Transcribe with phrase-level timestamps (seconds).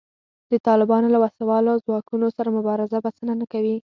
[0.51, 3.75] د طالبانو له وسله والو ځواکونو سره مبارزه بسنه نه کوي